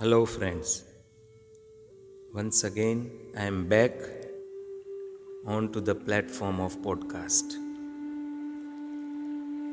[0.00, 0.84] Hello, friends.
[2.32, 3.92] Once again, I am back
[5.54, 7.52] onto the platform of podcast.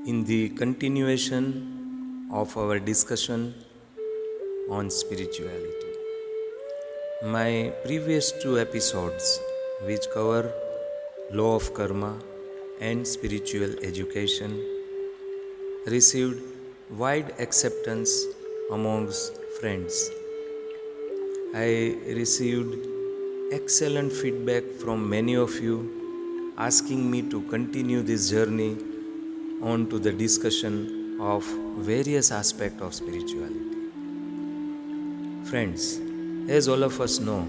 [0.06, 3.56] In the continuation of our discussion
[4.70, 5.94] on spirituality,
[7.24, 9.40] my previous two episodes,
[9.84, 10.52] which cover
[11.32, 12.14] law of karma
[12.82, 14.62] and spiritual education,
[15.86, 16.42] received
[16.90, 18.26] wide acceptance
[18.74, 20.12] amongst friends.
[21.56, 22.74] I received
[23.52, 28.78] excellent feedback from many of you asking me to continue this journey
[29.62, 31.44] on to the discussion of
[31.92, 33.78] various aspects of spirituality.
[35.50, 36.00] Friends,
[36.50, 37.48] as all of us know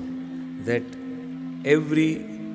[0.71, 0.83] that
[1.67, 2.11] every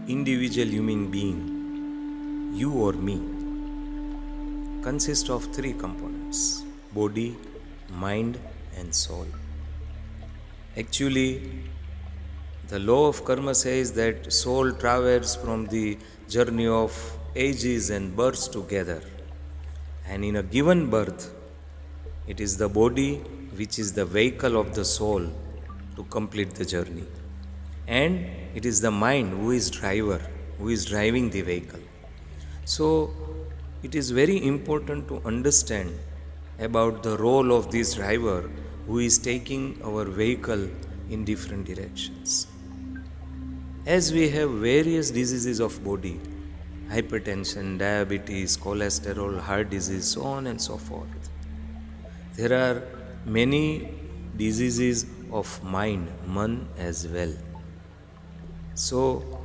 [0.08, 3.18] individual human being, you or me,
[4.82, 7.36] consists of three components body,
[7.92, 8.40] mind,
[8.78, 9.28] and soul.
[10.76, 11.64] Actually,
[12.68, 16.92] the law of karma says that soul travels from the journey of
[17.36, 19.04] ages and births together.
[20.08, 21.32] And in a given birth,
[22.26, 23.18] it is the body
[23.56, 25.28] which is the vehicle of the soul
[25.96, 27.06] to complete the journey.
[27.88, 30.22] And it is the mind who is driver,
[30.58, 31.82] who is driving the vehicle.
[32.66, 33.14] So
[33.84, 36.00] it is very important to understand
[36.60, 38.50] about the role of this driver
[38.88, 40.70] who is taking our vehicle
[41.10, 42.48] in different directions.
[43.86, 46.20] As we have various diseases of body,
[46.90, 51.30] hypertension, diabetes, cholesterol, heart disease, so on and so forth.
[52.36, 52.84] There are
[53.26, 53.90] many
[54.38, 57.34] diseases of mind, man as well.
[58.76, 59.42] So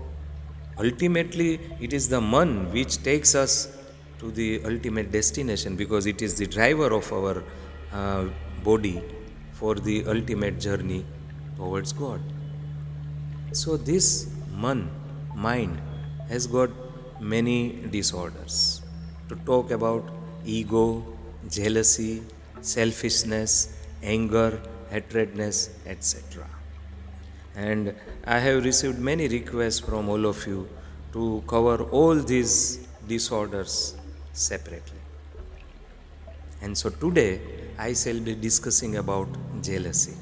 [0.79, 3.78] ultimately it is the man which takes us
[4.19, 7.43] to the ultimate destination because it is the driver of our
[7.93, 8.25] uh,
[8.65, 9.03] body
[9.53, 11.05] for the ultimate journey
[11.57, 12.21] towards God.
[13.53, 14.91] So, this man,
[15.35, 15.81] mind,
[16.29, 16.71] has got
[17.21, 18.83] many disorders.
[19.29, 20.09] To talk about
[20.45, 21.05] ego,
[21.49, 22.23] jealousy,
[22.61, 24.61] selfishness, anger,
[24.91, 26.47] hatredness, etc.
[27.57, 27.95] And
[28.25, 30.69] I have received many requests from all of you
[31.13, 33.98] to cover all these disorders
[34.39, 35.01] separately.
[36.61, 37.41] And so today
[37.79, 39.29] I shall be discussing about
[39.63, 40.17] jealousy.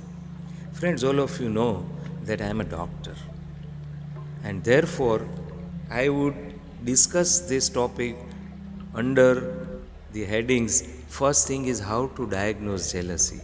[0.72, 1.86] Friends, all of you know
[2.24, 3.14] that I am a doctor.
[4.44, 5.26] And therefore,
[5.90, 6.36] I would
[6.84, 8.16] discuss this topic
[8.94, 9.78] under
[10.12, 13.40] the headings first thing is how to diagnose jealousy.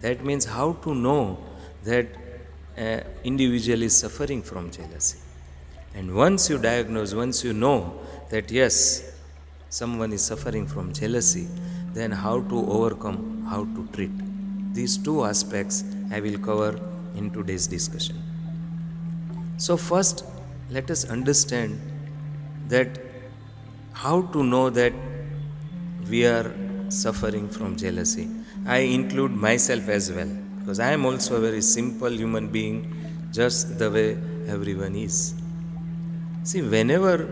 [0.00, 1.38] That means how to know
[1.84, 2.06] that
[2.76, 5.18] an individual is suffering from jealousy.
[5.94, 7.98] And once you diagnose, once you know
[8.30, 9.15] that yes,
[9.68, 11.48] someone is suffering from jealousy,
[11.92, 14.12] then how to overcome, how to treat.
[14.74, 16.78] These two aspects I will cover
[17.14, 18.22] in today's discussion.
[19.56, 20.24] So, first,
[20.70, 21.80] let us understand
[22.68, 22.98] that
[23.92, 24.92] how to know that
[26.10, 26.52] we are
[26.88, 28.28] suffering from jealousy.
[28.66, 30.28] I include myself as well
[30.58, 32.92] because I am also a very simple human being,
[33.32, 35.34] just the way everyone is.
[36.42, 37.28] See, whenever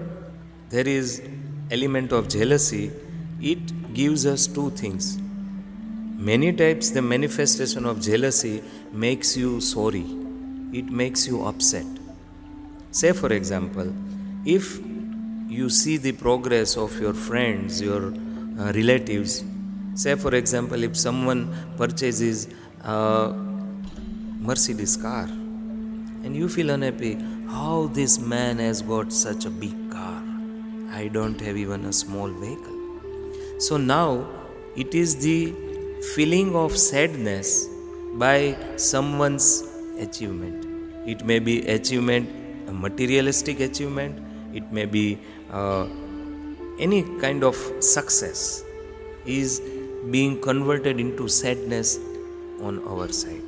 [0.70, 1.22] there is
[1.70, 2.90] element of jealousy,
[3.40, 5.18] it gives us two things.
[6.16, 10.06] Many times, the manifestation of jealousy makes you sorry,
[10.72, 11.86] it makes you upset.
[12.90, 13.92] Say, for example,
[14.44, 14.78] if
[15.48, 18.06] you see the progress of your friends, your
[18.58, 19.44] uh, relatives,
[19.94, 22.48] say, for example, if someone purchases
[22.82, 23.32] a
[24.40, 30.22] Mercedes car and you feel unhappy, how this man has got such a big car
[30.94, 32.78] I don't have even a small vehicle.
[33.58, 34.26] So now
[34.76, 35.52] it is the
[36.14, 37.68] feeling of sadness
[38.14, 39.64] by someone's
[39.98, 40.66] achievement.
[41.04, 42.28] It may be achievement,
[42.68, 44.20] a materialistic achievement,
[44.54, 45.18] it may be
[45.50, 45.86] uh,
[46.78, 48.62] any kind of success
[49.26, 49.60] is
[50.10, 51.98] being converted into sadness
[52.60, 53.42] on our side.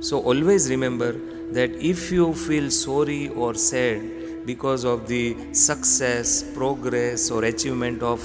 [0.00, 1.12] So always remember
[1.52, 4.17] that if you feel sorry or sad
[4.48, 8.20] because of the success, progress, or achievement of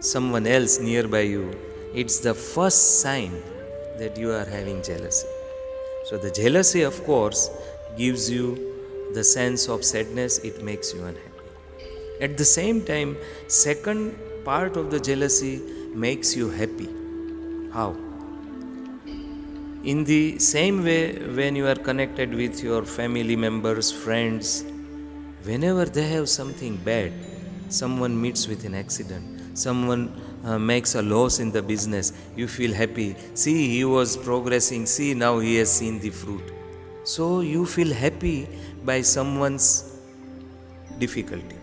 [0.00, 1.44] someone else nearby you,
[1.94, 3.32] it's the first sign
[3.98, 5.28] that you are having jealousy.
[6.06, 7.50] So, the jealousy, of course,
[7.98, 8.46] gives you
[9.12, 11.28] the sense of sadness, it makes you unhappy.
[12.20, 14.16] At the same time, second
[14.46, 15.60] part of the jealousy
[15.94, 16.88] makes you happy.
[17.74, 17.90] How?
[19.84, 21.04] In the same way,
[21.38, 24.64] when you are connected with your family members, friends,
[25.44, 27.12] whenever they have something bad,
[27.68, 32.72] someone meets with an accident, someone uh, makes a loss in the business, you feel
[32.72, 33.16] happy.
[33.34, 34.86] See, he was progressing.
[34.86, 36.52] See, now he has seen the fruit.
[37.04, 38.48] So you feel happy
[38.84, 39.98] by someone's
[40.98, 41.56] difficulty.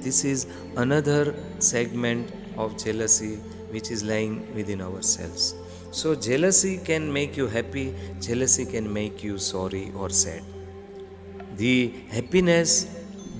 [0.00, 0.46] This is
[0.76, 3.36] another segment of jealousy
[3.70, 5.54] which is lying within ourselves.
[5.92, 10.42] So, jealousy can make you happy, jealousy can make you sorry or sad.
[11.56, 12.86] The happiness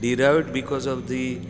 [0.02, 1.40] derived because of the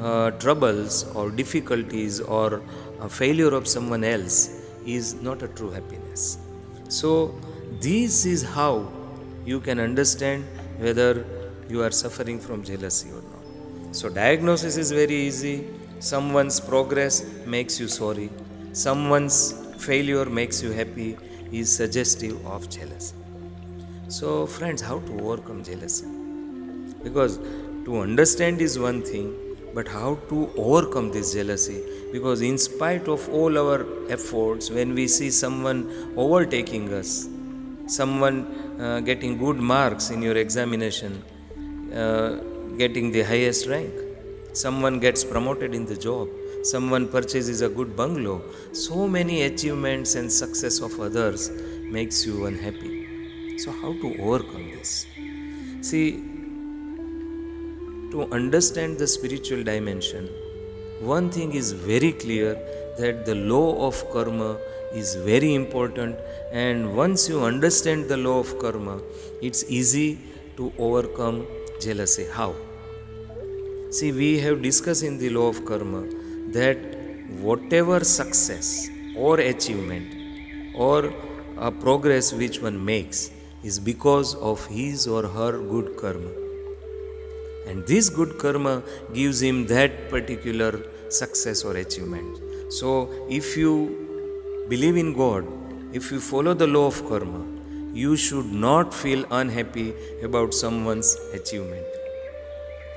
[0.00, 2.62] uh, troubles or difficulties or
[3.08, 4.38] failure of someone else
[4.86, 6.38] is not a true happiness.
[6.88, 7.34] So,
[7.80, 8.88] this is how
[9.44, 10.44] you can understand
[10.78, 11.24] whether
[11.68, 13.96] you are suffering from jealousy or not.
[13.96, 15.66] So, diagnosis is very easy.
[15.98, 18.30] Someone's progress makes you sorry,
[18.72, 21.16] someone's failure makes you happy,
[21.52, 23.14] is suggestive of jealousy.
[24.08, 26.06] So, friends, how to overcome jealousy?
[27.02, 27.38] Because
[27.86, 29.28] to understand is one thing,
[29.74, 31.82] but how to overcome this jealousy?
[32.12, 35.80] Because in spite of all our efforts when we see someone
[36.16, 37.28] overtaking us
[37.86, 38.38] someone
[38.80, 41.22] uh, getting good marks in your examination
[41.94, 42.30] uh,
[42.76, 43.92] getting the highest rank
[44.52, 46.28] someone gets promoted in the job
[46.64, 48.42] someone purchases a good bungalow
[48.72, 51.50] so many achievements and success of others
[51.82, 52.94] makes you unhappy.
[53.58, 55.06] So how to overcome this?
[55.80, 56.35] See
[58.10, 60.28] to understand the spiritual dimension,
[61.00, 62.54] one thing is very clear
[62.98, 64.58] that the law of karma
[64.92, 66.16] is very important,
[66.50, 69.00] and once you understand the law of karma,
[69.42, 70.18] it's easy
[70.56, 71.46] to overcome
[71.80, 72.26] jealousy.
[72.32, 72.54] How?
[73.90, 76.06] See, we have discussed in the law of karma
[76.52, 76.78] that
[77.40, 81.12] whatever success or achievement or
[81.80, 83.30] progress which one makes
[83.62, 86.45] is because of his or her good karma
[87.66, 88.82] and this good karma
[89.12, 90.72] gives him that particular
[91.08, 92.72] success or achievement.
[92.72, 95.44] So, if you believe in God,
[95.92, 97.44] if you follow the law of karma,
[97.92, 101.86] you should not feel unhappy about someone's achievement.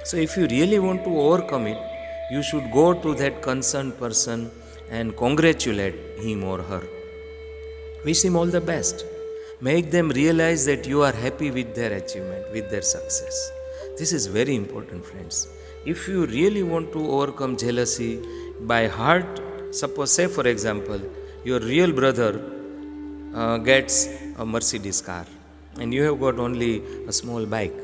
[0.03, 1.77] So, if you really want to overcome it,
[2.31, 4.51] you should go to that concerned person
[4.89, 6.83] and congratulate him or her.
[8.05, 9.05] Wish him all the best.
[9.61, 13.51] Make them realize that you are happy with their achievement, with their success.
[13.97, 15.47] This is very important, friends.
[15.85, 18.19] If you really want to overcome jealousy
[18.61, 19.41] by heart,
[19.71, 21.01] suppose, say, for example,
[21.43, 22.41] your real brother
[23.33, 25.25] uh, gets a Mercedes car
[25.79, 27.75] and you have got only a small bike.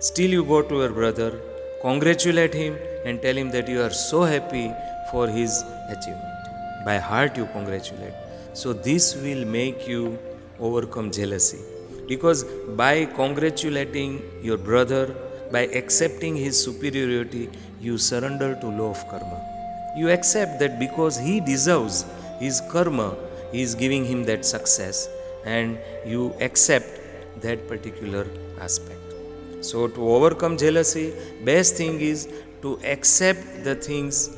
[0.00, 1.40] Still, you go to your brother,
[1.80, 4.72] congratulate him, and tell him that you are so happy
[5.10, 6.84] for his achievement.
[6.84, 8.14] By heart, you congratulate.
[8.52, 10.18] So, this will make you
[10.58, 11.60] overcome jealousy
[12.06, 12.44] because
[12.76, 15.14] by congratulating your brother
[15.52, 19.38] by accepting his superiority, you surrender to law of karma.
[19.96, 22.06] You accept that because he deserves
[22.40, 23.14] his karma,
[23.52, 25.08] he is giving him that success,
[25.44, 26.88] and you accept
[27.42, 28.26] that particular
[28.58, 28.98] aspect.
[29.60, 31.12] So to overcome jealousy,
[31.44, 32.28] best thing is
[32.62, 34.30] to accept the things,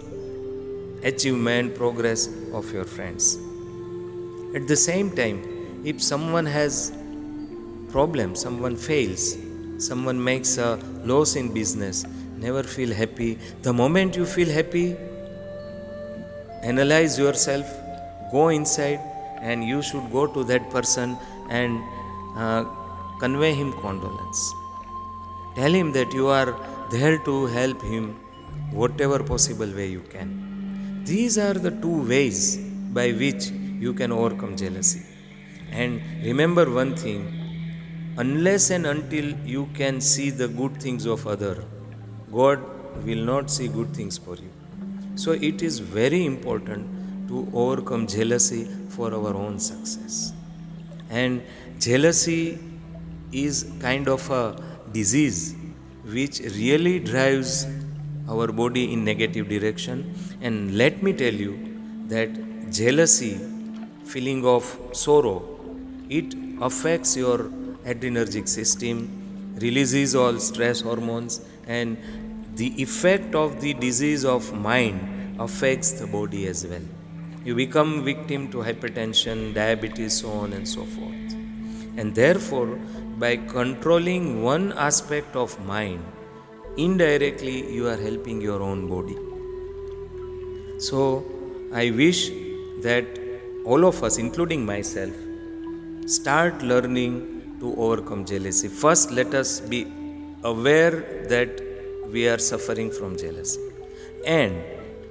[1.05, 3.39] achievement, progress of your friends.
[4.57, 5.39] At the same time,
[5.85, 6.93] if someone has
[7.95, 9.25] problem, someone fails,
[9.89, 10.71] someone makes a
[11.11, 12.05] loss in business,
[12.45, 13.39] never feel happy.
[13.67, 14.87] The moment you feel happy,
[16.71, 17.67] analyze yourself,
[18.33, 18.99] go inside,
[19.41, 21.17] and you should go to that person
[21.51, 21.81] and
[22.37, 22.65] uh,
[23.21, 24.43] convey him condolence.
[25.55, 26.51] Tell him that you are
[26.91, 28.11] there to help him
[28.73, 30.29] whatever possible way you can.
[31.05, 32.57] These are the two ways
[32.99, 33.51] by which
[33.87, 35.03] you can overcome jealousy.
[35.71, 37.44] And remember one thing
[38.17, 41.65] unless and until you can see the good things of other
[42.31, 42.61] god
[43.03, 44.51] will not see good things for you.
[45.17, 50.33] So it is very important to overcome jealousy for our own success.
[51.11, 51.43] And
[51.79, 52.59] jealousy
[53.33, 54.57] is kind of a
[54.93, 55.55] disease
[56.05, 57.67] which really drives
[58.29, 60.15] our body in negative direction.
[60.41, 61.59] And let me tell you
[62.09, 62.31] that
[62.71, 63.41] jealousy
[64.05, 65.43] feeling of sorrow
[66.09, 67.51] it affects your
[67.85, 71.97] adrenergic system, releases all stress hormones, and
[72.57, 76.83] the effect of the disease of mind affects the body as well.
[77.45, 81.33] You become victim to hypertension, diabetes, so on and so forth.
[81.97, 82.79] And therefore,
[83.19, 86.05] by controlling one aspect of mind,
[86.77, 89.17] indirectly you are helping your own body.
[90.79, 91.25] So,
[91.73, 92.31] I wish
[92.83, 93.07] that
[93.65, 95.13] all of us, including myself,
[96.07, 98.69] start learning to overcome jealousy.
[98.69, 99.87] First, let us be
[100.43, 101.61] aware that
[102.11, 103.61] we are suffering from jealousy.
[104.27, 104.63] And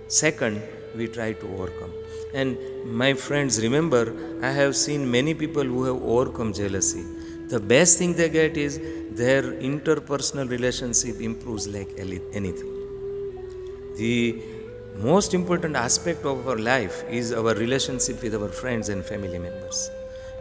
[0.08, 0.62] second,
[0.96, 1.92] we try to overcome.
[2.34, 7.04] And my friends, remember, I have seen many people who have overcome jealousy.
[7.48, 8.80] The best thing they get is
[9.12, 12.72] their interpersonal relationship improves like anything.
[13.96, 14.42] The
[14.98, 19.90] most important aspect of our life is our relationship with our friends and family members.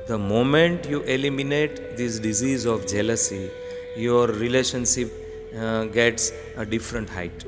[0.08, 3.50] The moment you eliminate this disease of jealousy,
[3.96, 5.12] your relationship
[5.56, 7.44] uh, gets a different height.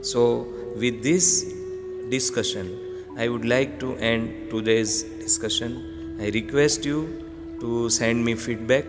[0.00, 1.52] So, with this
[2.10, 2.66] discussion,
[3.16, 6.18] I would like to end today's discussion.
[6.20, 6.98] I request you
[7.60, 8.86] to send me feedback.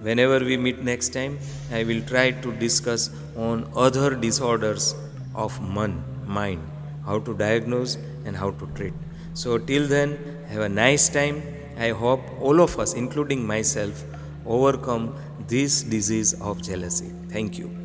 [0.00, 1.40] Whenever we meet next time,
[1.72, 4.94] I will try to discuss on other disorders
[5.34, 6.62] of man, mind,
[7.04, 8.94] how to diagnose and how to treat.
[9.34, 10.16] So, till then,
[10.48, 11.42] have a nice time.
[11.78, 14.04] I hope all of us, including myself,
[14.46, 15.14] overcome
[15.48, 17.12] this disease of jealousy.
[17.30, 17.83] Thank you.